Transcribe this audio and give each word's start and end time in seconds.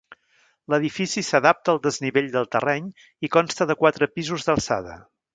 L'edifici 0.73 1.21
s'adapta 1.25 1.69
al 1.73 1.81
desnivell 1.83 2.29
del 2.35 2.49
terreny 2.55 2.87
i 3.27 3.31
consta 3.35 3.67
de 3.73 3.75
quatre 3.83 4.09
pisos 4.15 4.47
d'alçada. 4.49 4.97